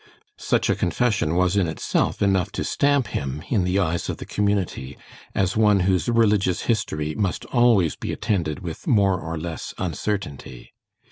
[0.39, 4.25] Such a confession was in itself enough to stamp him, in the eyes of the
[4.25, 4.97] community,
[5.35, 10.73] as one whose religious history must always be attended with more or less uncertainty.